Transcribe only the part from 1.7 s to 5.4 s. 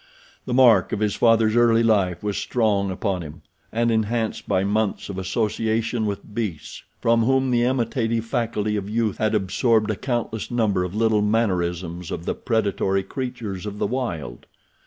life was strong upon him and enhanced by months of